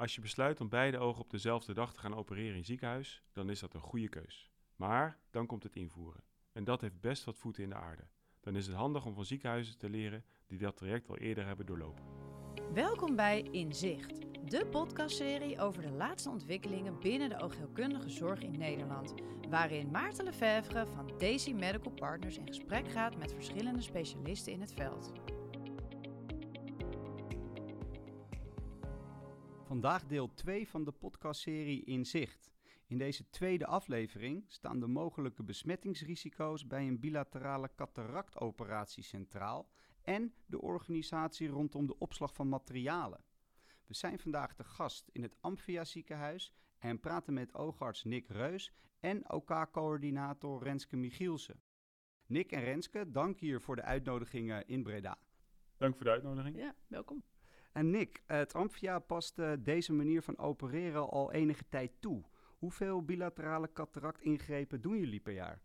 [0.00, 3.50] Als je besluit om beide ogen op dezelfde dag te gaan opereren in ziekenhuis, dan
[3.50, 4.50] is dat een goede keus.
[4.76, 6.22] Maar dan komt het invoeren.
[6.52, 8.08] En dat heeft best wat voeten in de aarde.
[8.40, 11.66] Dan is het handig om van ziekenhuizen te leren die dat traject al eerder hebben
[11.66, 12.04] doorlopen.
[12.74, 14.20] Welkom bij Inzicht,
[14.50, 19.14] de podcastserie over de laatste ontwikkelingen binnen de oogheelkundige zorg in Nederland.
[19.48, 24.72] Waarin Maarten Lefevre van Daisy Medical Partners in gesprek gaat met verschillende specialisten in het
[24.72, 25.12] veld.
[29.70, 32.50] Vandaag deel 2 van de podcastserie In Zicht.
[32.86, 39.68] In deze tweede aflevering staan de mogelijke besmettingsrisico's bij een bilaterale cataractoperatie centraal
[40.02, 43.24] en de organisatie rondom de opslag van materialen.
[43.86, 48.72] We zijn vandaag te gast in het Amphia ziekenhuis en praten met oogarts Nick Reus
[49.00, 51.62] en OK-coördinator Renske Michielsen.
[52.26, 55.18] Nick en Renske, dank hier voor de uitnodiging in Breda.
[55.76, 56.56] Dank voor de uitnodiging.
[56.56, 57.22] Ja, welkom.
[57.72, 62.22] En Nick, het Amphia past deze manier van opereren al enige tijd toe.
[62.58, 65.62] Hoeveel bilaterale cataractingrepen doen jullie per jaar?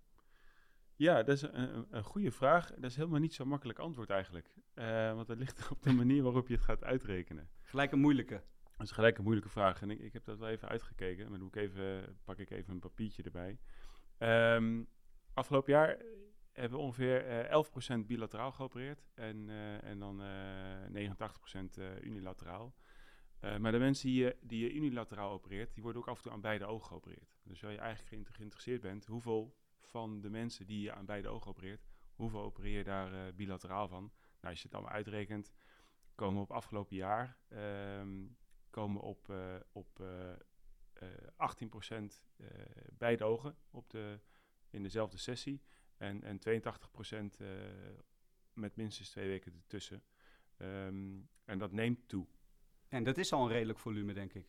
[0.95, 2.73] Ja, dat is een, een, goede vraag.
[2.73, 4.49] Dat is helemaal niet zo makkelijk antwoord eigenlijk.
[4.75, 7.49] Uh, want dat ligt op de manier waarop je het gaat uitrekenen.
[7.61, 8.43] Gelijk een moeilijke.
[8.77, 9.81] Dat is gelijk een moeilijke vraag.
[9.81, 11.29] En ik, ik heb dat wel even uitgekeken.
[11.29, 13.59] Maar doe ik even, pak ik even een papiertje erbij.
[14.55, 14.87] Um,
[15.33, 15.97] afgelopen jaar
[16.55, 22.75] hebben ongeveer uh, 11% bilateraal geopereerd en, uh, en dan uh, 89% unilateraal.
[23.59, 26.31] maar de mensen die je, die je unilateraal opereert, die worden ook af en toe
[26.31, 27.37] aan beide ogen geopereerd.
[27.43, 31.49] Dus als je eigenlijk geïnteresseerd bent, hoeveel van de mensen die je aan beide ogen
[31.49, 34.11] opereert, hoeveel opereer je daar bilateraal van?
[34.41, 35.51] Nou, als je het allemaal uitrekent,
[36.15, 37.37] komen we op afgelopen jaar
[37.99, 38.37] um,
[38.69, 39.33] komen op,
[39.71, 40.03] op
[41.03, 41.05] 18%
[42.97, 44.19] beide ogen op de,
[44.69, 45.61] in dezelfde sessie.
[45.97, 47.47] En, en 82% uh,
[48.53, 50.03] met minstens twee weken ertussen.
[50.57, 52.27] Um, en dat neemt toe.
[52.87, 54.47] En dat is al een redelijk volume, denk ik.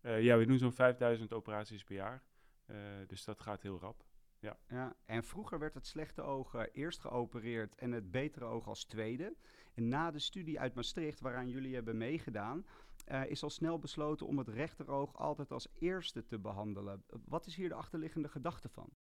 [0.00, 2.22] Uh, ja, we doen zo'n 5000 operaties per jaar.
[2.66, 4.04] Uh, dus dat gaat heel rap.
[4.38, 4.58] Ja.
[4.68, 4.96] ja.
[5.04, 9.36] En vroeger werd het slechte oog eerst geopereerd en het betere oog als tweede.
[9.74, 12.66] En na de studie uit Maastricht, waaraan jullie hebben meegedaan,
[13.08, 17.04] uh, is al snel besloten om het rechteroog altijd als eerste te behandelen.
[17.24, 18.92] Wat is hier de achterliggende gedachte van?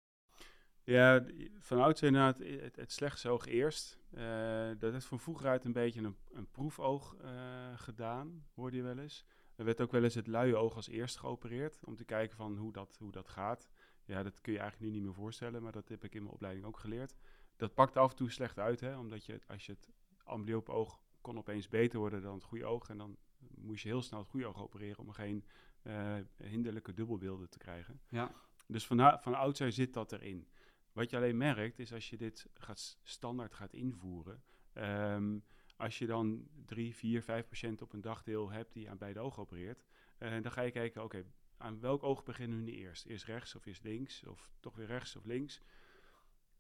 [0.91, 1.25] Ja,
[1.59, 3.99] van oudsher inderdaad het, het slechtste oog eerst.
[4.15, 7.31] Uh, dat is van vroeger uit een beetje een, een proefoog uh,
[7.75, 9.25] gedaan, hoorde je wel eens.
[9.56, 12.56] Er werd ook wel eens het luie oog als eerst geopereerd, om te kijken van
[12.56, 13.71] hoe dat, hoe dat gaat.
[14.05, 16.34] Ja, dat kun je eigenlijk nu niet meer voorstellen, maar dat heb ik in mijn
[16.34, 17.15] opleiding ook geleerd.
[17.56, 19.91] Dat pakt af en toe slecht uit, hè, omdat je, als je het
[20.25, 22.89] amblyope oog kon opeens beter worden dan het goede oog.
[22.89, 25.45] En dan moest je heel snel het goede oog opereren om geen
[25.83, 28.00] uh, hinderlijke dubbelbeelden te krijgen.
[28.09, 28.33] Ja.
[28.67, 30.49] Dus van, van oudsher zit dat erin.
[30.93, 34.43] Wat je alleen merkt, is als je dit gaat, standaard gaat invoeren.
[34.75, 35.45] Um,
[35.77, 39.43] als je dan drie, vier, vijf patiënten op een dagdeel hebt die aan beide ogen
[39.43, 39.84] opereert,
[40.19, 43.06] uh, dan ga je kijken, oké, okay, aan welk oog beginnen we nu eerst?
[43.06, 44.27] Eerst rechts of eerst links?
[44.27, 45.61] Of toch weer rechts of links?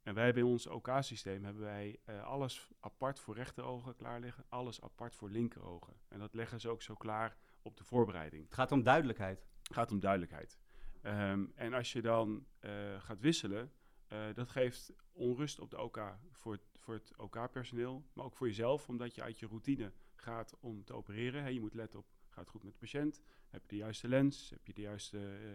[0.02, 4.44] En wij hebben in ons OK-systeem hebben wij uh, alles apart voor rechterogen klaar liggen,
[4.48, 5.94] alles apart voor linkerogen.
[6.08, 8.44] En dat leggen ze ook zo klaar op de voorbereiding.
[8.44, 9.46] Het gaat om duidelijkheid.
[9.62, 10.58] Het gaat om duidelijkheid.
[11.02, 13.72] Um, en als je dan uh, gaat wisselen,
[14.12, 18.46] uh, dat geeft onrust op de OK voor het, voor het OK-personeel, maar ook voor
[18.46, 21.42] jezelf, omdat je uit je routine gaat om te opereren.
[21.42, 23.22] Hey, je moet letten op, gaat het goed met de patiënt?
[23.48, 24.50] Heb je de juiste lens?
[24.50, 25.50] Heb je de juiste uh,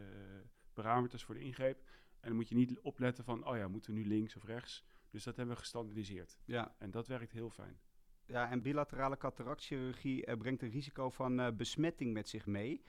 [0.73, 1.83] parameters voor de ingreep?
[2.19, 4.85] En dan moet je niet opletten van, oh ja, moeten we nu links of rechts?
[5.09, 6.39] Dus dat hebben we gestandardiseerd.
[6.45, 6.75] Ja.
[6.77, 7.79] En dat werkt heel fijn.
[8.25, 12.83] Ja, en bilaterale cataractchirurgie uh, brengt een risico van besmetting met zich mee.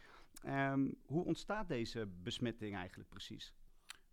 [0.47, 3.55] Um, hoe ontstaat deze besmetting eigenlijk precies?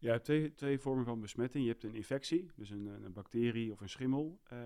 [0.03, 1.63] Ja, twee, twee vormen van besmetting.
[1.63, 4.59] Je hebt een infectie, dus een, een bacterie of een schimmel uh,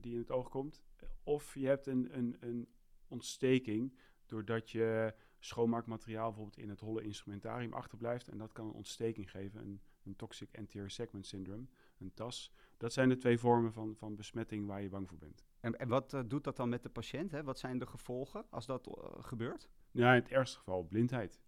[0.00, 0.82] die in het oog komt.
[1.22, 2.68] Of je hebt een, een, een
[3.08, 8.28] ontsteking doordat je schoonmaakmateriaal bijvoorbeeld in het holle instrumentarium achterblijft.
[8.28, 11.66] En dat kan een ontsteking geven, een, een toxic anterior segment syndrome,
[11.98, 12.52] een TAS.
[12.76, 15.44] Dat zijn de twee vormen van, van besmetting waar je bang voor bent.
[15.60, 17.30] En, en wat uh, doet dat dan met de patiënt?
[17.30, 17.42] Hè?
[17.42, 19.68] Wat zijn de gevolgen als dat uh, gebeurt?
[19.90, 21.40] Ja, in het ergste geval blindheid.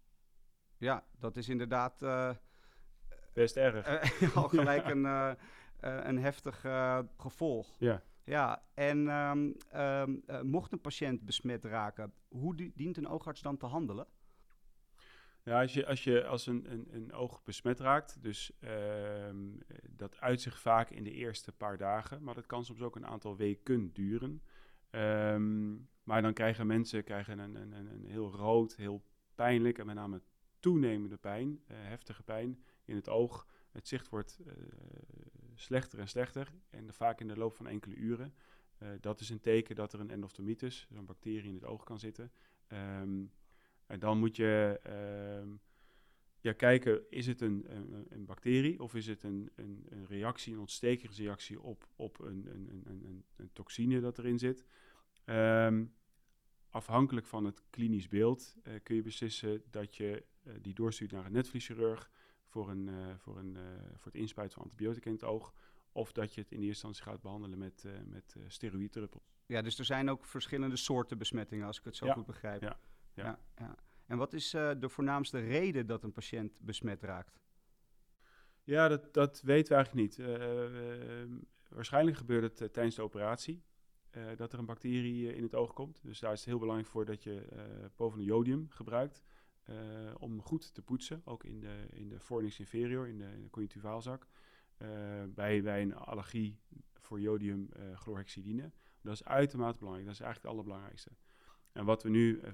[0.77, 2.01] Ja, dat is inderdaad...
[3.35, 4.11] Best erg.
[4.35, 5.05] al gelijk een,
[5.79, 6.65] een heftig
[7.17, 7.75] gevolg.
[7.79, 8.01] Ja.
[8.25, 13.41] Ja, en um, um, uh, mocht een patiënt besmet raken, hoe di dient een oogarts
[13.41, 14.07] dan te handelen?
[15.43, 18.51] Ja, als je als, je als een, een, een oog besmet raakt, dus
[19.29, 19.57] um,
[19.89, 23.07] dat uit zich vaak in de eerste paar dagen, maar dat kan soms ook een
[23.07, 24.41] aantal weken duren.
[26.03, 29.03] maar dan krijgen mensen krijgen een, een, een heel rood, heel
[29.35, 30.21] pijnlijk en met name
[30.59, 33.47] toenemende pijn, uh, heftige pijn in het oog.
[33.71, 34.53] Het zicht wordt uh,
[35.55, 38.33] slechter en slechter en vaak in de loop van enkele uren.
[38.79, 41.99] Uh, dat is een teken dat er een endophthalmitis, zo'n bacterie in het oog kan
[41.99, 42.31] zitten.
[42.67, 43.31] Um,
[43.87, 45.49] En dan moet je ehm,
[46.39, 50.53] ja, kijken, is het een, een, een bacterie of is het een, een, een reactie,
[50.53, 52.47] een ontstekingsreactie op, op een,
[53.35, 54.65] een, toxine dat erin zit.
[55.25, 55.85] Ehm,
[56.69, 61.25] afhankelijk van het klinisch beeld eh, kun je beslissen dat je eh, die doorstuurt naar
[61.25, 62.11] een netvlieschirurg
[62.55, 63.57] voor, een, eh, voor, een,
[63.95, 65.53] voor het inspuiten van antibiotica in het oog.
[65.91, 69.35] Of dat je het in eerste instantie gaat behandelen met, uh, met steroïddruppels.
[69.45, 72.61] Ja, dus er zijn ook verschillende soorten besmettingen, als ik het zo goed begrijp.
[72.61, 72.79] Ja,
[73.13, 73.39] ja.
[73.55, 73.75] ja.
[74.05, 77.39] En wat is uh, de voornaamste reden dat een patiënt besmet raakt?
[78.63, 80.27] Ja, dat, dat weten we eigenlijk niet.
[80.27, 81.37] Uh,
[81.69, 83.63] waarschijnlijk gebeurt het tijdens de operatie.
[84.35, 85.99] dat er een bacterie in het oog komt.
[86.03, 87.47] Dus daar is het heel belangrijk voor dat je
[87.95, 89.23] povidoniodium gebruikt.
[90.17, 93.49] Om goed te poetsen, ook in de, in de fornix inferior, in de, in de
[93.49, 94.27] conjunctivaalzak.
[95.27, 96.59] bij, bij een allergie
[96.93, 98.71] voor jodium chlorhexidine.
[99.01, 100.07] Dat is uitermate belangrijk.
[100.07, 101.11] Dat is eigenlijk het allerbelangrijkste.
[101.75, 102.51] En wat we nu uh,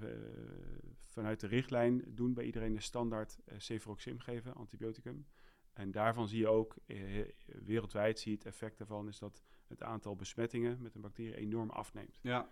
[0.98, 5.26] vanuit de richtlijn doen bij iedereen is standaard uh, cefuroxim geven, antibioticum.
[5.74, 9.84] En daarvan zie je ook, uh, wereldwijd zie je het effect daarvan, is dat het
[9.84, 12.20] aantal besmettingen met een bacterie enorm afneemt.
[12.22, 12.48] Ja.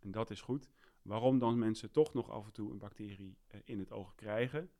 [0.00, 0.70] En dat is goed.
[1.02, 4.70] Waarom dan mensen toch nog af en toe een bacterie in het oog krijgen?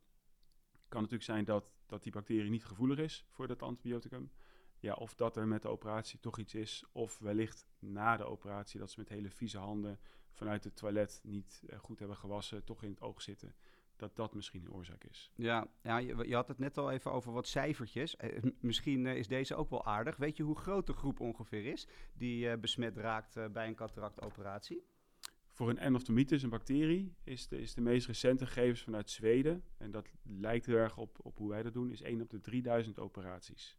[0.87, 4.31] Kan natuurlijk zijn dat, dat die bacterie niet gevoelig is voor dat antibioticum.
[4.79, 8.79] Ja, of dat er met de operatie toch iets is, of wellicht na de operatie
[8.79, 9.99] dat ze met hele vieze handen
[10.31, 13.55] vanuit het toilet niet uh, goed hebben gewassen, toch in het oog zitten.
[13.95, 15.31] Dat dat misschien de oorzaak is.
[15.35, 18.15] Ja, ja je, je had het net al even over wat cijfertjes.
[18.15, 20.17] Eh, misschien is deze ook wel aardig.
[20.17, 24.83] Weet je hoe groot de groep ongeveer is die besmet raakt bij een cataractoperatie?
[25.59, 29.63] Voor een endophthalmitis, een bacterie, is de, is de meest recente gegevens vanuit Zweden.
[29.77, 32.41] En dat lijkt heel erg op, op hoe wij dat doen, is 1 op de
[32.41, 33.77] 3000 operaties.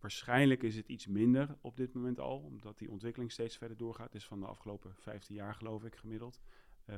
[0.00, 4.06] Waarschijnlijk is het iets minder op dit moment al, omdat die ontwikkeling steeds verder doorgaat.
[4.06, 6.40] Het is van de afgelopen 15 jaar geloof ik gemiddeld.
[6.86, 6.96] Uh,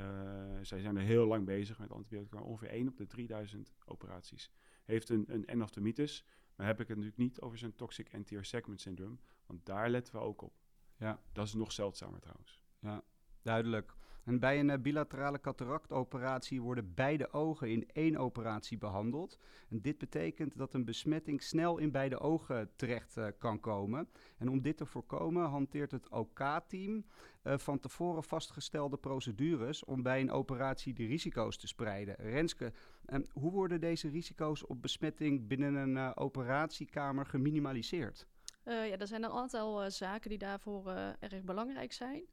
[0.62, 2.40] zij zijn er heel lang bezig met antibiotica.
[2.40, 4.50] Ongeveer 1 op de 3000 operaties
[4.84, 6.08] heeft een, een.
[6.56, 10.14] Maar heb ik het natuurlijk niet over zijn toxic anterior segment syndroom, want daar letten
[10.14, 10.52] we ook op.
[10.96, 11.22] Ja.
[11.32, 12.62] Dat is nog zeldzamer trouwens.
[12.78, 13.04] Ja,
[13.48, 13.96] duidelijk.
[14.24, 19.38] En bij een eh, bilaterale cataractoperatie worden beide ogen in één operatie behandeld.
[19.70, 24.08] En dit betekent dat een besmetting snel in beide ogen terecht uh, kan komen.
[24.38, 27.04] En om dit te voorkomen hanteert het OK-team OK
[27.44, 32.14] uh, van tevoren vastgestelde procedures om bij een operatie de risico's te spreiden.
[32.18, 32.72] Renske,
[33.06, 38.26] uh, hoe worden deze risico's op besmetting binnen een operatiekamer geminimaliseerd?
[38.64, 40.86] ja, er zijn een aantal zaken die daarvoor
[41.18, 42.24] erg belangrijk zijn.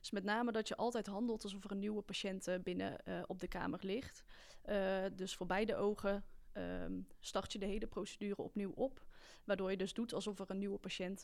[0.00, 3.22] Dus met name dat je altijd handelt alsof er een nieuwe patiënt uh, binnen uh,
[3.26, 4.24] op de kamer ligt.
[4.68, 9.06] Uh, dus voor beide ogen um, start je de hele procedure opnieuw op.
[9.44, 11.22] Waardoor je dus doet alsof er een nieuwe patiënt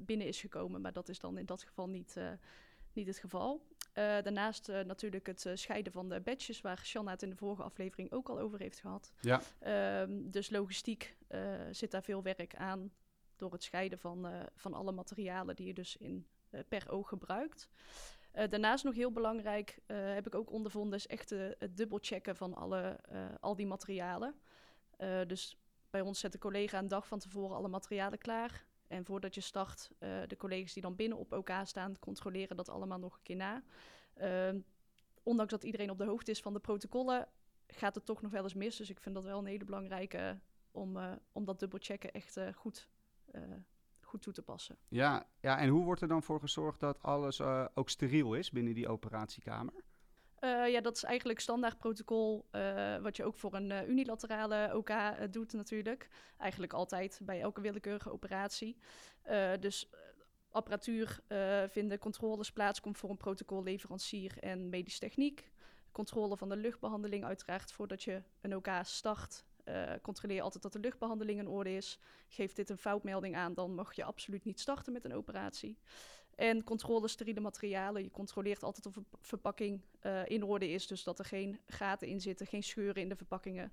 [0.00, 0.80] binnen is gekomen.
[0.80, 2.16] Maar dat is dan in dat geval niet,
[2.92, 3.66] niet het geval.
[3.92, 8.28] daarnaast natuurlijk het scheiden van de badges, waar Shanna het in de vorige aflevering ook
[8.28, 9.12] al over heeft gehad.
[9.20, 9.40] Ja.
[10.02, 11.16] Um, dus logistiek
[11.70, 12.92] zit daar veel werk aan
[13.36, 16.26] door het scheiden van, van alle materialen die je dus in
[16.68, 17.68] per oog gebruikt.
[18.34, 22.54] Uh, daarnaast nog heel belangrijk, uh, heb ik ook ondervonden, is echt het dubbelchecken van
[22.54, 23.00] alle,
[23.40, 24.34] al die materialen.
[25.26, 25.58] dus
[25.90, 28.66] bij ons zet de collega een dag van tevoren alle materialen klaar.
[28.86, 32.98] En voordat je start, de collega's die dan binnen op elkaar staan, controleren dat allemaal
[32.98, 33.62] nog een keer na.
[34.14, 34.60] Ehm,
[35.22, 37.28] ondanks dat iedereen op de hoogte is van de protocollen,
[37.66, 38.76] gaat het toch nog wel eens mis.
[38.76, 40.38] Dus ik vind dat wel een hele belangrijke
[40.70, 40.98] om,
[41.32, 42.88] om dat dubbelchecken echt goed
[44.08, 44.76] goed toe te passen.
[44.88, 48.50] Ja, ja, en hoe wordt er dan voor gezorgd dat alles uh, ook steriel is
[48.50, 49.74] binnen die operatiekamer?
[50.40, 54.90] Uh, ja, dat is eigenlijk standaard protocol, uh, wat je ook voor een unilaterale OK
[55.30, 56.08] doet natuurlijk.
[56.38, 58.78] Eigenlijk altijd bij elke willekeurige operatie.
[59.60, 59.90] dus
[60.50, 61.20] apparatuur
[61.68, 65.50] vinden controles plaats, komt voor een protocolleverancier en medisch techniek.
[65.92, 70.78] Controle van de luchtbehandeling uiteraard voordat je een OK start uh, controleer altijd dat de
[70.78, 71.98] luchtbehandeling in orde is.
[72.28, 75.78] Geeft dit een foutmelding aan, dan mag je absoluut niet starten met een operatie.
[76.34, 78.02] En controle steriele materialen.
[78.02, 80.86] Je controleert altijd of een verpakking uh, in orde is.
[80.86, 83.72] Dus dat er geen gaten in zitten, geen scheuren in de verpakkingen.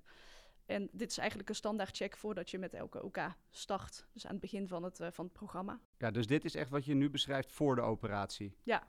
[0.65, 3.17] En dit is eigenlijk een standaard check voordat je met elke OK
[3.51, 4.07] start.
[4.13, 5.79] Dus aan het begin van het, uh, van het programma.
[5.97, 8.55] Ja, dus dit is echt wat je nu beschrijft voor de operatie?
[8.63, 8.87] Ja,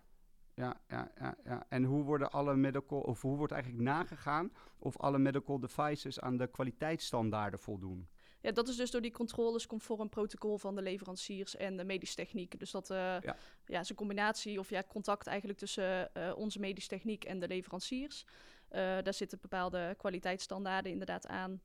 [0.56, 1.66] ja, ja, ja, ja.
[1.68, 6.36] En hoe worden alle medical, of hoe wordt eigenlijk nagegaan of alle medical devices aan
[6.36, 8.08] de kwaliteitsstandaarden voldoen?
[8.40, 12.16] Ja, dat is dus door die controles conform protocol van de leveranciers en de medische
[12.16, 12.58] techniek.
[12.58, 13.36] Dus dat uh, ja.
[13.64, 17.48] ja, is een combinatie of ja, contact eigenlijk tussen uh, onze medische techniek en de
[17.48, 18.24] leveranciers.
[18.24, 21.60] Uh, daar zitten bepaalde kwaliteitsstandaarden inderdaad aan.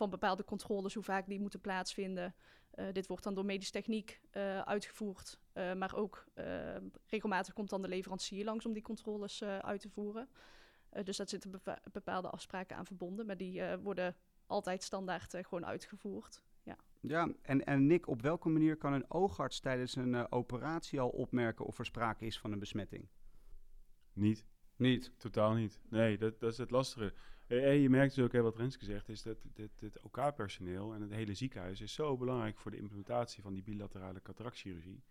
[0.00, 2.34] Van bepaalde controles, hoe vaak die moeten plaatsvinden.
[2.74, 6.24] Uh, dit wordt dan door medische techniek uh, uitgevoerd, uh, maar ook
[7.06, 10.28] regelmatig komt dan de leverancier langs om die controles uit te voeren.
[10.90, 14.16] Eh, dus daar zitten bepa- bepaalde afspraken aan verbonden, maar die eh, worden
[14.46, 16.42] altijd standaard eh, gewoon uitgevoerd.
[17.00, 21.08] Ja, en, en Nick, op welke manier kan een oogarts tijdens een eh, operatie al
[21.08, 23.08] opmerken of er sprake is van een besmetting?
[24.12, 24.44] Niet.
[24.80, 25.12] Niet.
[25.16, 25.80] Totaal niet.
[25.88, 27.12] Nee, dat, dat is het lastige.
[27.46, 31.00] En je merkt dus ook, hè, wat Renske zegt, is dat dit, dit OK-personeel en
[31.00, 35.02] het hele ziekenhuis is zo belangrijk voor de implementatie van die bilaterale cataractchirurgie.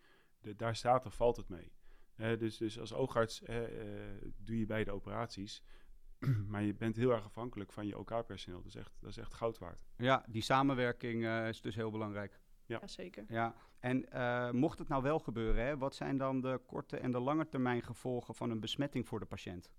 [0.42, 1.72] De, daar staat of valt het mee.
[2.16, 5.64] Eh, dus, dus als oogarts eh, eh, doe je beide operaties,
[6.52, 8.58] maar je bent heel erg afhankelijk van je OK-personeel.
[8.62, 9.86] Dat, is echt- dat is echt goud waard.
[9.98, 12.40] Ja, die samenwerking eh, is dus heel belangrijk.
[12.70, 12.78] Ja.
[12.80, 13.26] Jazeker.
[13.28, 17.12] Ja, en eh, mocht het nou wel gebeuren, hè, wat zijn dan de korte en
[17.12, 19.72] de lange termijn gevolgen van een besmetting voor de patiënt?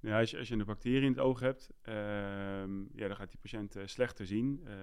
[0.00, 3.30] Ja, als, je, als je een bacterie in het oog hebt, ehm, ja, dan gaat
[3.30, 4.60] die patiënt eh, slechter zien.
[4.64, 4.74] Eh,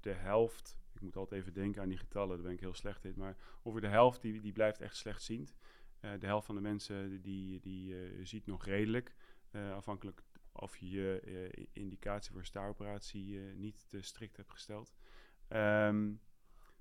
[0.00, 3.04] de helft, ik moet altijd even denken aan die getallen, daar ben ik heel slecht
[3.04, 5.54] in, maar ongeveer de helft die, die blijft echt slechtziend.
[6.00, 9.14] Eh de helft van de mensen die, die eh, ziet nog redelijk,
[9.50, 14.50] eh, afhankelijk of je je eh, indicatie voor een staaroperatie eh, niet te strikt hebt
[14.50, 14.94] gesteld.
[15.48, 16.12] Ehm,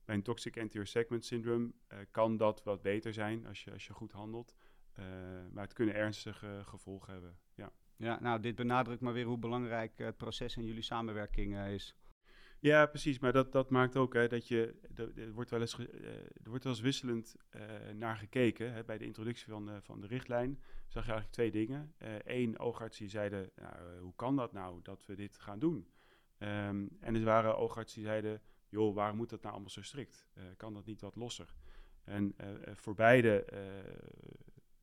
[0.08, 3.88] bij een toxic anterior segment syndrome eh, kan dat wat beter zijn als je, als
[3.88, 4.56] je goed handelt.
[4.94, 5.06] Eh,
[5.52, 7.38] maar het kunnen ernstige gevolgen hebben.
[7.56, 7.72] Ja.
[7.96, 11.96] Ja, nou, dit benadrukt maar weer hoe belangrijk eh, het proces en jullie samenwerking is.
[12.60, 13.20] ja, precies.
[13.20, 14.76] Maar dat, dat maakt ook hè, dat je.
[15.16, 15.92] Er wordt wel eens, ge-
[16.44, 17.36] er wordt wel eens wisselend
[17.94, 18.74] naar gekeken.
[18.74, 18.84] Hè.
[18.84, 21.94] Bij de introductie van de, van de richtlijn zag je eigenlijk twee dingen.
[22.24, 25.88] Eén, oogarts die zeiden: nou, hoe kan dat nou dat we dit gaan doen?
[26.38, 30.28] Ehm, en er waren oogartsen die zeiden: joh, waarom moet dat nou allemaal zo strikt?
[30.34, 31.54] Eh, kan dat niet wat losser?
[32.04, 33.62] En eh, voor beide eh,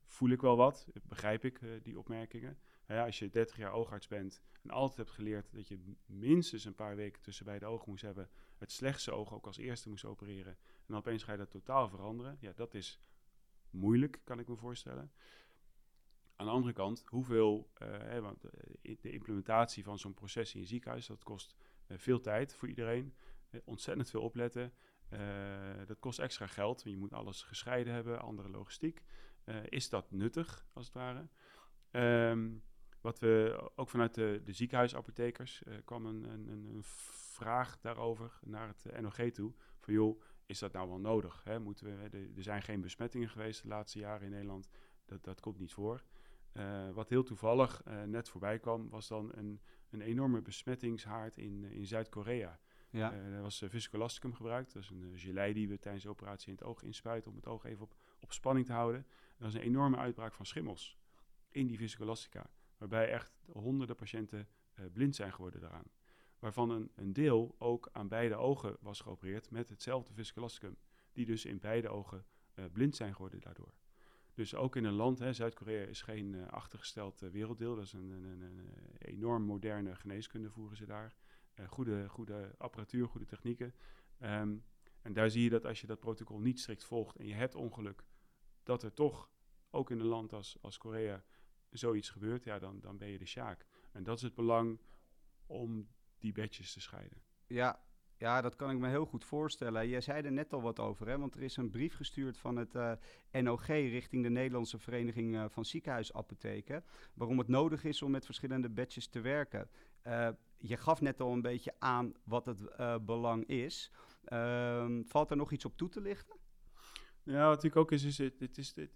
[0.06, 2.58] voel ik wel wat, begrijp ik die opmerkingen.
[2.86, 6.96] Als je 30 jaar oogarts bent en altijd hebt geleerd dat je minstens een paar
[6.96, 10.84] weken tussen beide ogen moest hebben, het slechtste oog ook als eerste moest opereren, en
[10.86, 13.00] dan opeens ga je dat totaal veranderen, ja, dat is
[13.70, 15.12] moeilijk, kan ik me voorstellen.
[16.36, 17.70] Aan de andere kant, hoeveel,
[18.20, 18.40] want
[19.00, 21.54] de implementatie van zo'n proces in je ziekenhuis, dat kost
[21.88, 23.14] veel tijd voor iedereen,
[23.64, 24.73] ontzettend veel opletten.
[25.08, 25.18] Eh,
[25.87, 29.02] dat kost extra geld, je moet alles gescheiden hebben, andere logistiek.
[29.44, 31.28] Eh, is dat nuttig, als het ware?
[31.90, 32.50] Ehm,
[33.00, 36.82] wat we ook vanuit de, de ziekenhuisapothekers eh, kwam een, een, een,
[37.34, 39.52] vraag daarover naar het eh, NOG toe.
[39.78, 41.44] Van joh, is dat nou wel nodig?
[41.44, 41.61] Hè?
[41.61, 44.68] Moeten we, er, zijn geen besmettingen geweest de laatste jaren in Nederland.
[45.04, 46.04] Dat, dat komt niet voor.
[46.52, 51.64] Eh, wat heel toevallig eh, net voorbij kwam, was dan een, een enorme besmettingshaard in,
[51.64, 52.58] in Zuid-Korea.
[52.94, 54.72] Ja, Eh, er was uh, viscolasticum gebruikt.
[54.72, 57.36] Dat is een uh, gelei die we tijdens de operatie in het oog inspuiten om
[57.36, 59.00] het oog even op, op spanning te houden.
[59.00, 60.98] En dat was een enorme uitbraak van schimmels
[61.50, 62.50] in die viscolastica.
[62.78, 64.48] Waarbij echt honderden patiënten
[64.92, 65.90] blind zijn geworden daaraan.
[66.38, 70.76] Waarvan een, een, deel ook aan beide ogen was geopereerd met hetzelfde viscolasticum.
[71.12, 72.24] Die dus in beide ogen
[72.72, 73.74] blind zijn geworden daardoor.
[74.34, 77.74] Dus ook in een land, Zuid-Korea is geen achtergesteld werelddeel.
[77.74, 81.14] Dat is een, een, een, een, enorm moderne geneeskunde voeren ze daar.
[81.61, 83.75] Uh, goede, goede apparatuur, goede technieken.
[84.20, 84.64] Um,
[85.02, 87.54] en daar zie je dat als je dat protocol niet strikt volgt en je hebt
[87.54, 88.04] ongeluk,
[88.62, 89.30] dat er toch,
[89.70, 91.23] ook in een land als, als Korea,
[91.70, 93.66] zoiets gebeurt, ja, dan, dan ben je de sjaak.
[93.92, 94.80] En dat is het belang
[95.46, 97.23] om die bedjes te scheiden.
[97.46, 97.84] Ja,
[98.16, 99.88] ja, dat kan ik me heel goed voorstellen.
[99.88, 101.18] Jij zei er net al wat over, hè?
[101.18, 102.92] want er is een brief gestuurd van het uh,
[103.30, 106.84] NOG richting de Nederlandse Vereniging uh, van Ziekenhuisapotheken,
[107.14, 109.68] waarom het nodig is om met verschillende badges te werken.
[110.68, 113.92] Je gaf net al een beetje aan wat het uh, belang is.
[114.28, 116.37] Uh, valt er nog iets op toe te lichten?
[117.23, 118.90] Ja, wat natuurlijk ook is, is het, het is, het,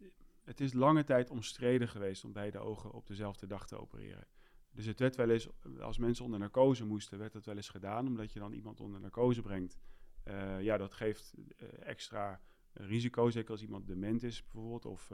[0.44, 4.26] het is lange tijd omstreden geweest om beide ogen op dezelfde dag te opereren.
[4.70, 5.48] Dus het werd wel eens,
[5.80, 9.00] als mensen onder narcose moesten, werd dat wel eens gedaan, omdat je dan iemand onder
[9.00, 9.78] narcose brengt.
[10.24, 12.40] Uh, ja, dat geeft uh, extra
[12.72, 15.12] risico, zeker als iemand dement is bijvoorbeeld, of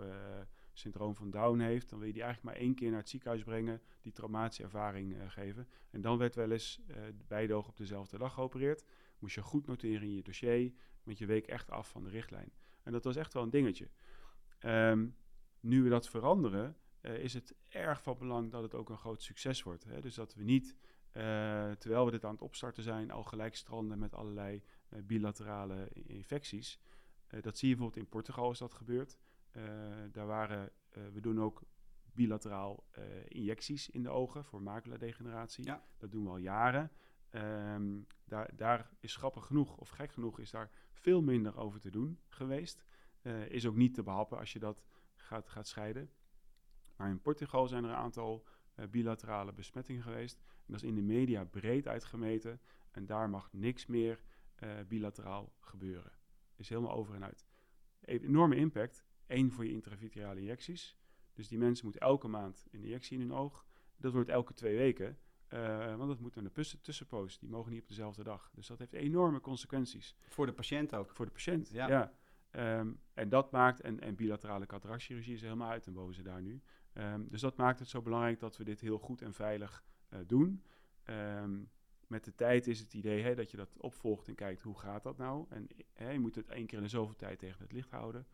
[0.79, 1.89] syndroom van Down heeft.
[1.89, 5.17] Dan wil je die eigenlijk maar één keer naar het ziekenhuis brengen, die traumatische ervaring
[5.33, 5.69] geven.
[5.91, 6.81] En dan werd wel eens
[7.29, 8.85] beide ogen op dezelfde dag geopereerd.
[9.19, 12.53] Moest je goed noteren in je dossier, want je week echt af van de richtlijn.
[12.83, 13.91] En dat was echt wel een dingetje.
[14.61, 15.17] Um,
[15.61, 19.23] nu we dat veranderen, uh, is het erg van belang dat het ook een groot
[19.23, 19.85] succes wordt.
[19.85, 20.01] Hè?
[20.01, 20.77] Dus dat we niet,
[21.79, 26.79] terwijl we dit aan het opstarten zijn, al gelijk stranden met allerlei bilaterale infecties.
[27.41, 29.19] dat zie je bijvoorbeeld in Portugal is dat gebeurd.
[30.13, 30.71] Daar waren,
[31.13, 31.63] we doen ook
[32.13, 32.85] bilateraal
[33.29, 35.65] injecties in de ogen voor maculadegeneratie.
[35.65, 35.85] Ja.
[35.99, 36.91] Dat doen we al jaren.
[37.31, 41.91] Um, daar, daar is grappig genoeg, of gek genoeg, is daar veel minder over te
[41.91, 42.85] doen geweest.
[43.49, 44.85] is ook niet te behappen als je dat
[45.17, 46.11] gaat, gaat scheiden.
[46.97, 48.47] Maar in Portugal zijn er een aantal
[48.77, 50.39] uh, bilaterale besmettingen geweest.
[50.39, 52.61] En dat is in de media breed uitgemeten.
[52.91, 54.23] En daar mag niks meer
[54.63, 56.13] uh, bilateraal gebeuren.
[56.57, 57.47] Is helemaal over en uit.
[58.01, 59.05] Enorme impact.
[59.27, 60.97] Eén voor je intravitreale injecties.
[61.33, 63.67] Dus die mensen moeten elke maand een injectie in hun oog.
[63.97, 65.19] Dat wordt elke twee weken.
[65.49, 67.39] Uh, want dat moet een tussen, tussenpoos.
[67.39, 68.51] Die mogen niet op dezelfde dag.
[68.55, 70.17] Dus dat heeft enorme consequenties.
[70.29, 71.11] Voor de patiënt ook.
[71.11, 71.89] Voor de patiënt, ja.
[71.89, 72.13] ja.
[72.79, 76.43] Um, en dat maakt, en, en bilaterale cataractchirurgie is helemaal uit en boven ze daar
[76.43, 76.63] nu.
[76.95, 80.19] Um, dus dat maakt het zo belangrijk dat we dit heel goed en veilig uh,
[80.27, 80.63] doen.
[81.05, 81.71] Um,
[82.07, 85.03] met de tijd is het idee hè, dat je dat opvolgt en kijkt hoe gaat
[85.03, 85.47] dat nou.
[85.49, 88.27] En hè, je moet het één keer in de zoveel tijd tegen het licht houden.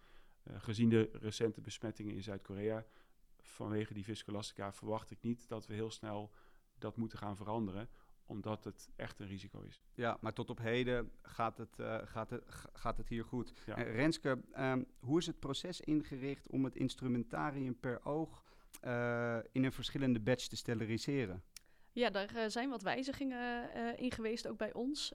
[0.44, 2.86] Uh, gezien de recente besmettingen in Zuid-Korea,
[3.40, 6.30] vanwege die viscolastica, verwacht ik niet dat we heel snel
[6.78, 7.88] dat moeten gaan veranderen
[8.30, 9.82] omdat het echt een risico is.
[9.94, 12.42] Ja, maar tot op heden gaat het, uh, gaat het,
[12.72, 13.52] gaat het hier goed.
[13.66, 13.78] Ja.
[13.78, 18.44] Uh, Renske, um, hoe is het proces ingericht om het instrumentarium per oog
[18.84, 21.42] uh, in een verschillende batch te steriliseren?
[22.00, 25.12] Ja, daar zijn wat wijzigingen in geweest, ook bij ons.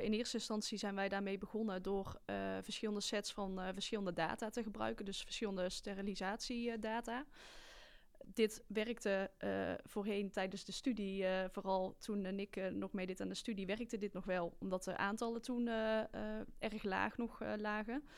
[0.00, 2.20] in eerste instantie zijn wij daarmee begonnen door
[2.60, 7.24] verschillende sets van verschillende data te gebruiken, dus verschillende sterilisatiedata
[8.26, 9.30] dit werkte
[9.84, 14.24] voorheen tijdens de studie, vooral toen ik nog meedeed aan de studie, werkte dit nog
[14.24, 15.68] wel, omdat de aantallen toen
[16.58, 18.08] erg laag nog lagen.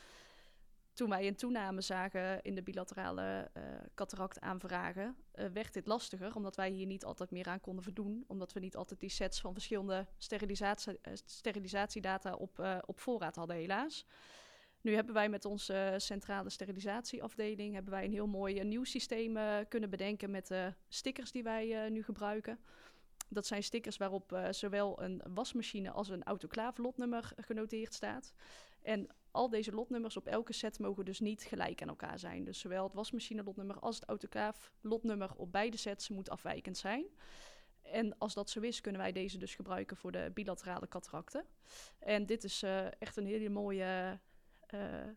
[0.96, 3.50] Toen wij een toename zagen in de bilaterale
[3.94, 5.16] cataractaanvragen,
[5.52, 8.76] werd dit lastiger, omdat wij hier niet altijd meer aan konden voldoen, omdat we niet
[8.76, 14.06] altijd die sets van verschillende sterilisatie, sterilisatiedata op, op voorraad hadden, helaas.
[14.86, 19.56] Nu hebben wij met onze centrale sterilisatieafdeling hebben wij een heel mooi nieuw systeem uh,
[19.68, 22.58] kunnen bedenken met de stickers die wij uh, nu gebruiken.
[23.28, 28.32] Dat zijn stickers waarop uh, zowel een wasmachine als een autoclave lotnummer genoteerd staat.
[28.82, 32.44] En al deze lotnummers op elke set mogen dus niet gelijk aan elkaar zijn.
[32.44, 37.04] Dus zowel het wasmachine lotnummer als het autoclave lotnummer op beide sets moet afwijkend zijn.
[37.82, 41.44] En als dat zo is, kunnen wij deze dus gebruiken voor de bilaterale cataracten.
[41.98, 42.62] En dit is
[42.98, 44.20] echt een hele mooie
[44.74, 45.08] uh,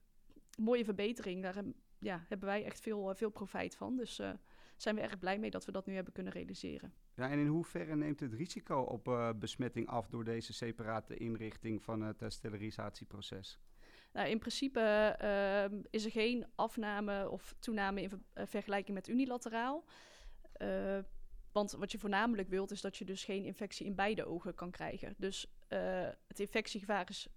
[0.58, 1.44] mooie verbetering.
[1.44, 1.64] Daar
[2.00, 3.96] ja, hebben wij echt veel, uh, veel profijt van.
[3.96, 4.32] Dus uh,
[4.78, 6.94] zijn we erg blij mee dat we dat nu hebben kunnen realiseren.
[7.14, 12.02] Ja, en in hoeverre neemt het risico op besmetting af door deze separate inrichting van
[12.02, 13.60] het sterilisatieproces?
[14.12, 14.80] Nou, in principe
[15.20, 19.86] ehm, is er geen afname of toename in vergelijking met unilateraal.
[21.52, 24.72] Want wat je voornamelijk wilt, is dat je dus geen infectie in beide ogen kan
[24.72, 25.14] krijgen.
[25.18, 25.54] Dus
[26.28, 27.28] het infectiegevaar is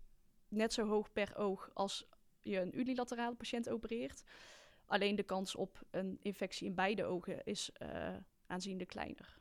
[0.49, 2.09] net zo hoog per oog als
[2.41, 4.23] je een unilaterale patiënt opereert.
[4.87, 7.73] Alleen de kans op een infectie in beide ogen is
[8.47, 9.41] aanzienlijk kleiner.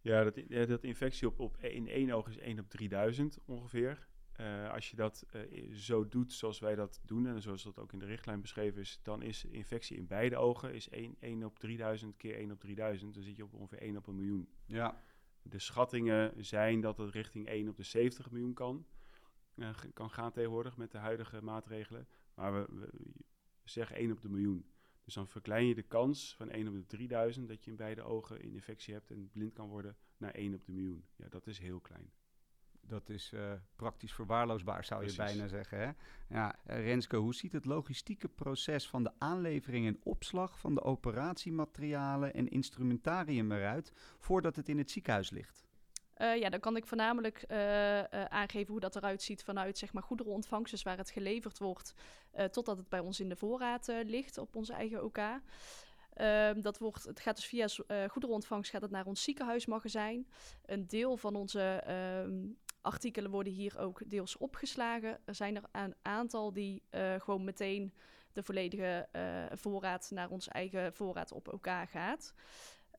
[0.00, 4.06] Ja, dat, dat infectie op, op in één oog is 1 op 3000 ongeveer.
[4.42, 7.92] Uh, als je dat uh, zo doet zoals wij dat doen en zoals dat ook
[7.92, 11.58] in de richtlijn beschreven is, dan is infectie in beide ogen is 1, 1 op
[11.58, 13.14] 3000 keer 1 op 3000.
[13.14, 14.48] Dan zit je op ongeveer 1 op een miljoen.
[14.66, 15.02] Ja.
[15.42, 18.86] De schattingen zijn dat het richting 1 op de 70 miljoen kan
[19.56, 22.08] uh, kan gaan tegenwoordig met de huidige maatregelen.
[22.34, 22.88] Maar we, we,
[23.64, 24.66] zeggen 1 op de miljoen.
[25.04, 28.02] Dus dan verklein je de kans van 1 op de 3000 dat je in beide
[28.02, 31.04] ogen een infectie hebt en blind kan worden naar 1 op de miljoen.
[31.16, 32.10] Ja, dat is heel klein.
[32.86, 35.18] Dat is uh, praktisch verwaarloosbaar, zou Precies.
[35.18, 35.78] je bijna zeggen.
[35.78, 35.90] Hè?
[36.28, 40.82] Ja, uh, Renske, hoe ziet het logistieke proces van de aanlevering en opslag van de
[40.82, 45.64] operatiematerialen en instrumentarium eruit voordat het in het ziekenhuis ligt?
[46.16, 49.92] Uh, ja, dan kan ik voornamelijk uh, uh, aangeven hoe dat eruit ziet vanuit zeg
[49.92, 51.94] maar, goederenontvangst, dus waar het geleverd wordt,
[52.50, 55.18] totdat het bij ons in de voorraad ligt op onze eigen OK.
[56.12, 57.68] Ehm, dat wordt, het gaat dus via
[58.08, 60.26] goederenontvangst gaat het naar ons ziekenhuismagazijn.
[60.66, 62.44] Een deel van onze ehm,
[62.82, 65.18] artikelen worden hier ook deels opgeslagen.
[65.24, 66.82] Er zijn er een aantal die
[67.18, 67.92] gewoon meteen
[68.32, 69.08] de volledige
[69.52, 72.34] voorraad naar ons eigen voorraad op OK gaat.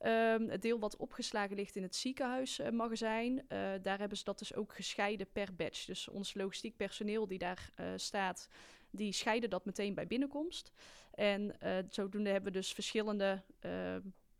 [0.05, 3.43] Um, het deel wat opgeslagen ligt in het ziekenhuismagazijn, uh,
[3.81, 5.85] daar hebben ze dat dus ook gescheiden per batch.
[5.85, 8.49] Dus ons logistiek personeel die daar staat,
[8.89, 10.71] die scheiden dat meteen bij binnenkomst.
[11.13, 11.55] En
[11.89, 13.43] zodoende hebben we dus verschillende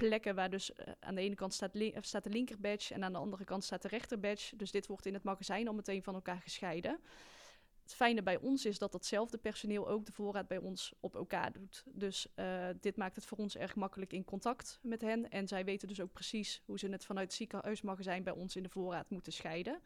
[0.08, 3.18] plekken waar dus aan de ene kant staat, staat de linker badge en aan de
[3.18, 4.56] andere kant staat de rechter badge.
[4.56, 7.00] Dus dit wordt in het magazijn al meteen van elkaar gescheiden.
[7.84, 11.52] Het fijne bij ons is dat datzelfde personeel ook de voorraad bij ons op elkaar
[11.52, 11.84] doet.
[11.88, 15.30] Dus uh, dit maakt het voor ons erg makkelijk in contact met hen.
[15.30, 18.64] En zij weten dus ook precies hoe ze het vanuit het ziekenhuismagazijn bij ons in
[18.64, 19.82] de voorraad moeten scheiden.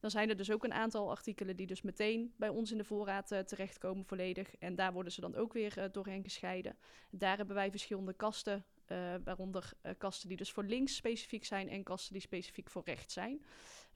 [0.00, 2.84] Dan zijn er dus ook een aantal artikelen die dus meteen bij ons in de
[2.84, 4.56] voorraad uh, terechtkomen volledig.
[4.56, 6.76] En daar worden ze dan ook weer uh, doorheen gescheiden.
[7.10, 11.82] Daar hebben wij verschillende kasten, uh, waaronder kasten die dus voor links specifiek zijn en
[11.82, 13.42] kasten die specifiek voor rechts zijn.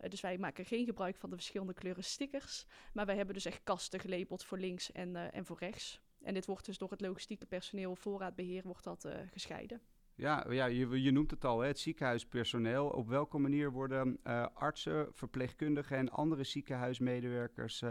[0.01, 2.67] Uh, dus wij maken geen gebruik van de verschillende kleuren stickers.
[2.93, 6.01] Maar wij hebben dus echt kasten gelabeld voor links en, en voor rechts.
[6.23, 9.81] En dit wordt dus door het logistieke personeel, voorraadbeheer, wordt dat gescheiden.
[10.15, 12.89] Ja, ja je, je, noemt het al, hè, het ziekenhuispersoneel.
[12.89, 14.23] Op welke manier worden
[14.55, 17.83] artsen, verpleegkundigen en andere ziekenhuismedewerkers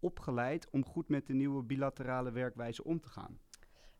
[0.00, 3.38] opgeleid om goed met de nieuwe bilaterale werkwijze om te gaan?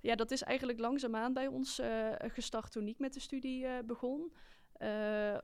[0.01, 3.85] Ja, dat is eigenlijk langzaamaan bij ons eh, gestart toen ik met de studie eh,
[3.85, 4.33] begon.
[4.73, 5.39] Eh,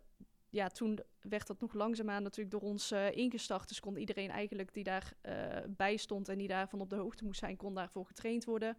[0.48, 3.68] ja, toen werd dat nog langzaamaan natuurlijk door ons ingestart.
[3.68, 7.38] Dus kon iedereen eigenlijk die daarbij bij stond en die daarvan op de hoogte moest
[7.38, 8.76] zijn, kon daarvoor getraind worden.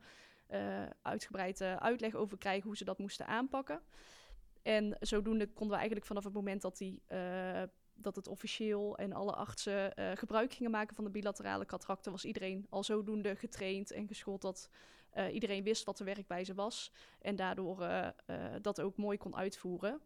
[0.48, 3.82] Eh uitgebreid uitleg over krijgen hoe ze dat moesten aanpakken.
[4.62, 7.02] En zodoende konden we eigenlijk vanaf het moment dat, die,
[7.94, 12.66] dat het officieel en alle artsen gebruik gingen maken van de bilaterale cataracten, was iedereen
[12.70, 14.70] al zodoende getraind en geschoold dat
[15.10, 16.92] eh, iedereen wist wat de werkwijze was.
[17.22, 18.14] En daardoor eh, eh,
[18.62, 20.02] dat ook mooi kon uitvoeren.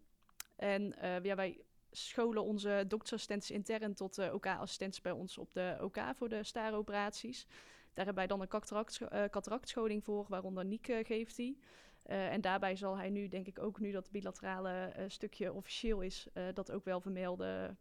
[0.56, 1.62] En ja, wij
[1.92, 7.48] scholen onze doktersassistenten intern tot OK-assistenten bij ons op de OK voor de staroperaties.
[7.94, 11.60] Daar hebben wij dan een cataract, cataractscholing voor, waaronder Niek eh, geeft die.
[12.04, 16.28] En daarbij zal hij nu, denk ik ook nu dat bilaterale eh, stukje officieel is,
[16.54, 17.78] dat ook wel vermelden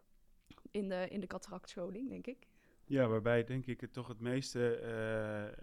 [0.70, 2.46] in de, in de cataractscholing, denk ik.
[2.90, 5.54] Ja, waarbij denk ik het toch het meeste eh, eh,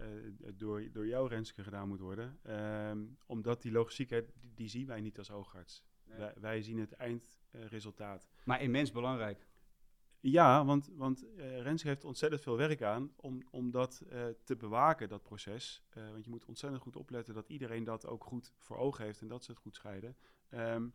[0.54, 2.38] door, door jou, Renske, gedaan moet worden.
[2.42, 5.84] Ehm, omdat die logistiek, die, die zien wij niet als oogarts.
[6.04, 6.18] Nee.
[6.18, 8.28] Wij, wij zien het eindresultaat.
[8.44, 9.46] Maar immens belangrijk.
[10.20, 14.02] ja, want, want eh, Renske heeft ontzettend veel werk aan om, om dat
[14.44, 15.84] te bewaken, dat proces.
[15.94, 19.28] Want je moet ontzettend goed opletten dat iedereen dat ook goed voor ogen heeft en
[19.28, 20.16] dat ze het goed scheiden.
[20.48, 20.88] Ehm,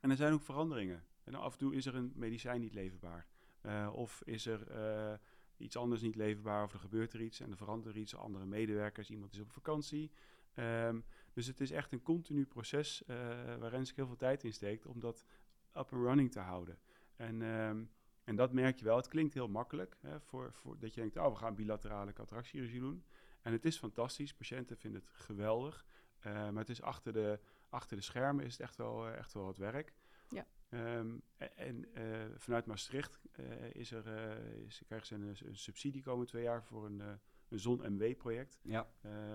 [0.00, 1.04] en er zijn ook veranderingen.
[1.24, 3.26] En af en toe is er een medicijn niet leverbaar.
[3.92, 4.70] Of is er
[5.56, 8.16] iets anders niet leverbaar, of er gebeurt er iets en er verandert er iets.
[8.16, 10.10] Andere medewerkers, iemand is op vakantie.
[10.54, 11.00] Ehm,
[11.32, 13.16] dus het is echt een continu proces eh,
[13.56, 15.24] waar Renske heel veel tijd in steekt om dat
[15.68, 16.78] up and running te houden.
[17.16, 17.84] En, ehm,
[18.24, 18.96] en dat merk je wel.
[18.96, 22.80] Het klinkt heel makkelijk, hè, voor, voor, dat je denkt, oh, we gaan bilaterale cataractchirurgie
[22.80, 23.04] doen.
[23.42, 25.86] En het is fantastisch, patiënten vinden het geweldig.
[26.18, 29.32] Eh, maar het is achter de, achter de schermen is het echt wel, eh, echt
[29.32, 29.92] wel wat werk.
[30.68, 35.56] Ehm, e- en eh, vanuit Maastricht eh, is er, eh, is, krijgen ze een, een
[35.56, 37.00] subsidie komende twee jaar voor een,
[37.48, 38.58] een ZON-MW-project.
[38.62, 38.88] Ja.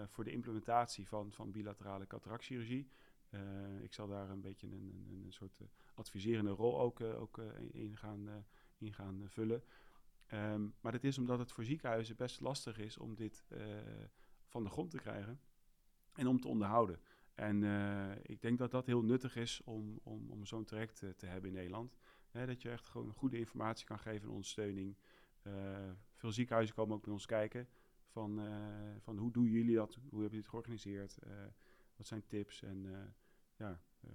[0.08, 2.90] voor de implementatie van, van bilaterale cataractchirurgie.
[3.82, 5.60] Ik zal daar een beetje een, een, een soort
[5.94, 7.38] adviserende rol ook, ook
[7.72, 8.46] in gaan,
[8.78, 9.64] in gaan vullen.
[10.28, 13.46] Ehm, maar dat is omdat het voor ziekenhuizen best lastig is om dit
[14.48, 15.40] van de grond te krijgen
[16.14, 17.00] en om te onderhouden.
[17.42, 21.10] En eh, ik denk dat dat heel nuttig is om, om, om zo'n traject eh,
[21.10, 21.98] te hebben in Nederland.
[22.30, 24.96] Hè, dat je echt gewoon goede informatie kan geven en ondersteuning.
[25.42, 25.54] Eh,
[26.16, 27.68] veel ziekenhuizen komen ook bij ons kijken
[28.08, 28.56] van, eh,
[29.00, 29.94] van hoe doen jullie dat?
[29.94, 31.18] Hoe hebben jullie het georganiseerd?
[31.18, 31.32] Eh,
[31.96, 32.64] wat zijn tips?
[32.64, 33.00] En eh,
[33.56, 34.10] ja, eh,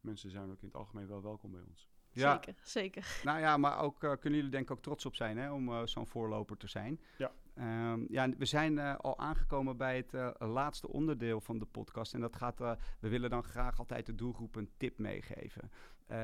[0.00, 1.88] mensen zijn ook in het algemeen wel welkom bij ons.
[2.10, 2.32] Ja.
[2.32, 3.20] Zeker, zeker.
[3.24, 5.86] Nou ja, maar ook eh, kunnen jullie denk ik ook trots op zijn hè, om
[5.86, 7.00] zo'n voorloper te zijn.
[7.18, 7.32] Ja.
[7.60, 12.14] Ehm, ja, we zijn eh, al aangekomen bij het eh, laatste onderdeel van de podcast.
[12.14, 15.70] En dat gaat, eh, we willen dan graag altijd de doelgroep een tip meegeven.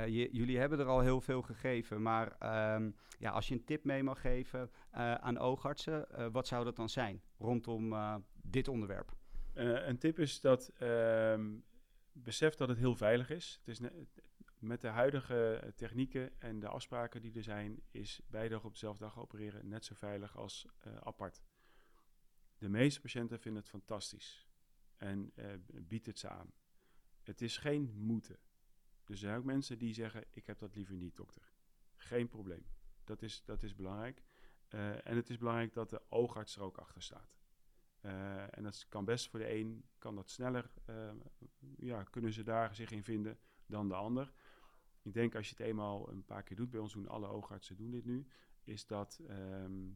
[0.07, 4.03] Jullie hebben er al heel veel gegeven, maar ehm, ja, als je een tip mee
[4.03, 4.70] mag geven
[5.20, 7.94] aan oogartsen, wat zou dat dan zijn rondom
[8.42, 9.12] dit onderwerp?
[9.55, 11.44] Een tip is dat ehm,
[12.12, 13.61] besef dat het heel veilig is.
[13.64, 13.88] Het is
[14.66, 18.72] met de huidige eh, technieken en de afspraken die er zijn, is beide dag op
[18.72, 21.42] dezelfde dag opereren net zo veilig als eh, apart.
[22.59, 24.48] De meeste patiënten vinden het fantastisch
[24.96, 26.52] en eh, biedt het ze aan.
[27.22, 28.38] Het is geen moeten.
[29.05, 31.52] Dus er zijn ook mensen die zeggen: Ik heb dat liever niet, dokter.
[31.96, 32.66] Geen probleem.
[33.05, 34.22] Dat is, dat is belangrijk.
[34.68, 37.37] En het is belangrijk dat de oogarts er ook achter staat.
[38.50, 40.70] En dat kan best voor de een, kan dat sneller,
[41.76, 44.33] ja, kunnen ze daar zich in vinden dan de ander.
[45.07, 47.77] Ik denk als je het eenmaal een paar keer doet, bij ons doen alle oogartsen
[47.77, 48.27] doen dit nu,
[48.64, 49.90] is dat, ehm,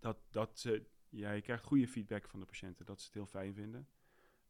[0.00, 3.26] dat, dat ze, ja, je krijgt goede feedback van de patiënten, dat ze het heel
[3.26, 3.88] fijn vinden.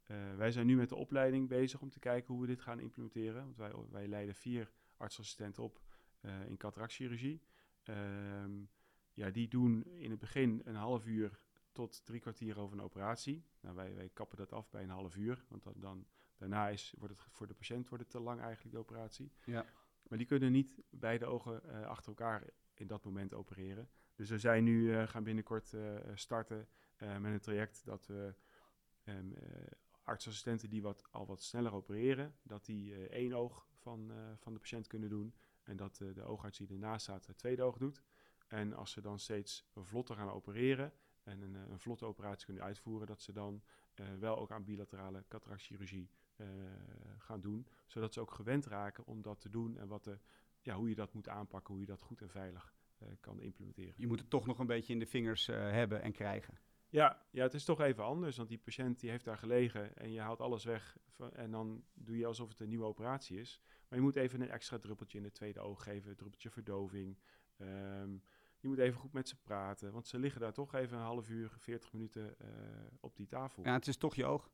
[0.02, 2.80] Eh, wij zijn nu met de opleiding bezig om te kijken hoe we dit gaan
[2.80, 3.42] implementeren.
[3.44, 5.80] Want wij, wij leiden vier artsassistenten op
[6.20, 7.42] eh, in cataractchirurgie.
[7.83, 8.64] Ehm,
[9.12, 11.40] ja, die doen in het begin een half uur
[11.72, 13.44] tot drie kwartier over een operatie.
[13.61, 16.07] Nou, wij, wij kappen dat af bij een half uur, want dan, dan,
[16.38, 19.33] daarna is, wordt het voor de patiënt wordt het te lang eigenlijk de operatie.
[19.44, 19.66] Ja.
[20.09, 22.42] Maar die kunnen niet beide ogen eh, achter elkaar
[22.75, 23.88] in dat moment opereren.
[24.14, 26.68] Dus we zijn nu, eh, gaan binnenkort eh, starten
[26.99, 28.35] met een traject dat we
[29.05, 29.66] ehm, eh,
[30.03, 34.87] artsassistenten die wat, al wat sneller opereren, dat die één oog van, van de patiënt
[34.87, 35.35] kunnen doen.
[35.62, 38.03] En dat de oogarts die ernaast staat het tweede oog doet.
[38.47, 40.92] En als ze dan steeds vlotter gaan opereren
[41.23, 43.62] en een, een vlotte operatie kunnen uitvoeren, dat ze dan
[44.18, 46.11] wel ook aan bilaterale cataractchirurgie
[47.18, 47.66] gaan doen.
[47.87, 50.18] Zodat ze ook gewend raken om dat te doen en wat de,
[50.61, 53.94] ja, hoe je dat moet aanpakken, hoe je dat goed en veilig eh, kan implementeren.
[53.97, 56.59] Je moet het toch nog een beetje in de vingers eh, hebben en krijgen.
[56.88, 60.12] Ja, ja, het is toch even anders, want die patiënt die heeft daar gelegen en
[60.12, 60.97] je haalt alles weg
[61.33, 63.61] en dan doe je alsof het een nieuwe operatie is.
[63.88, 67.18] Maar je moet even een extra druppeltje in het tweede oog geven, een druppeltje verdoving.
[67.57, 68.12] Ehm,
[68.61, 71.29] je moet even goed met ze praten, want ze liggen daar toch even een half
[71.29, 72.49] uur, 40 minuten eh,
[73.01, 73.64] op die tafel.
[73.64, 74.51] Ja, het is toch je oog.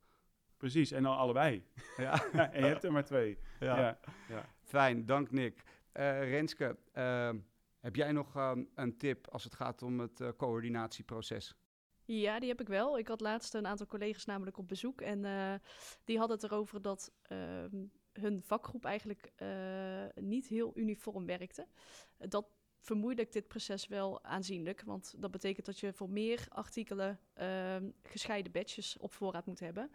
[0.61, 1.62] Precies, en dan allebei.
[1.96, 2.33] Ja.
[2.33, 3.38] en je hebt er maar twee.
[3.61, 3.79] Ja.
[3.79, 3.99] Ja.
[4.29, 4.44] Ja.
[4.62, 5.62] Fijn, dank Nick.
[5.92, 7.38] Eh, Renske, ehm,
[7.81, 11.55] heb jij nog ehm, een tip als het gaat om het eh, coördinatieproces?
[12.05, 12.99] Ja, die heb ik wel.
[12.99, 15.01] Ik had laatst een aantal collega's namelijk op bezoek.
[15.01, 15.55] En eh,
[16.05, 19.49] die hadden het erover dat ehm, hun vakgroep eigenlijk eh,
[20.14, 21.66] niet heel uniform werkte.
[22.18, 22.46] Dat
[22.81, 24.83] vermoeilijkt dit proces wel aanzienlijk.
[24.85, 29.90] Want dat betekent dat je voor meer artikelen ehm, gescheiden badges op voorraad moet hebben.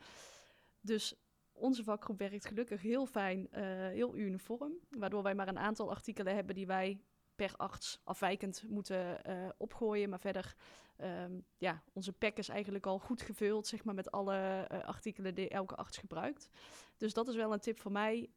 [0.86, 1.15] Dus
[1.52, 4.74] onze vakgroep werkt gelukkig heel fijn, eh, heel uniform.
[4.89, 7.00] Waardoor wij maar een aantal artikelen hebben die wij
[7.36, 10.10] per arts afwijkend moeten eh, opgooien.
[10.10, 10.56] Maar verder,
[10.95, 15.36] ehm, ja, onze pack is eigenlijk al goed gevuld, zeg maar, met alle eh, artikelen
[15.36, 16.50] die elke arts gebruikt.
[16.98, 18.30] Dus dat is wel een tip voor mij.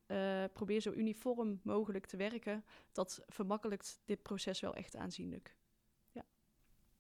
[0.53, 2.65] Probeer zo uniform mogelijk te werken.
[2.93, 5.57] Dat vermakkelijkt dit proces wel echt aanzienlijk.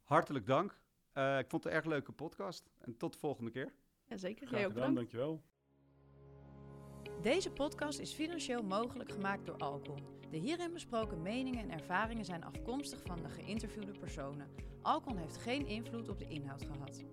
[0.03, 0.71] Hartelijk dank.
[1.39, 2.71] Ik vond het een erg leuke podcast.
[2.79, 3.73] En tot de volgende keer.
[4.09, 4.47] Ja, zeker.
[4.47, 5.12] Graag Jij ook gedaan, bedankt.
[5.12, 5.42] dankjewel.
[7.23, 9.99] Deze podcast is financieel mogelijk gemaakt door Alcon.
[10.31, 14.49] De hierin besproken meningen en ervaringen zijn afkomstig van de geïnterviewde personen.
[14.83, 17.05] Alcon heeft geen invloed op de inhoud gehad.